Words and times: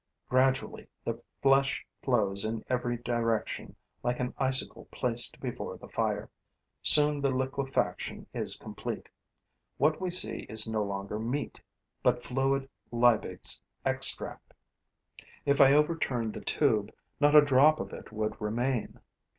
Gradually, 0.29 0.87
the 1.05 1.21
flesh 1.43 1.85
flows 2.01 2.43
in 2.43 2.63
every 2.67 2.97
direction 2.97 3.75
like 4.01 4.19
an 4.19 4.33
icicle 4.39 4.85
placed 4.89 5.39
before 5.39 5.77
the 5.77 5.87
fire. 5.87 6.27
Soon, 6.81 7.21
the 7.21 7.29
liquefaction 7.29 8.25
is 8.33 8.57
complete. 8.57 9.09
What 9.77 10.01
we 10.01 10.09
see 10.09 10.47
is 10.49 10.67
no 10.67 10.83
longer 10.83 11.19
meat, 11.19 11.61
but 12.01 12.23
fluid 12.23 12.67
Liebig's 12.91 13.61
extract. 13.85 14.55
If 15.45 15.61
I 15.61 15.73
overturned 15.73 16.33
the 16.33 16.41
tube, 16.41 16.91
not 17.19 17.35
a 17.35 17.41
drop 17.45 17.79
of 17.79 17.93
it 17.93 18.11
would 18.11 18.41
remain. 18.41 19.01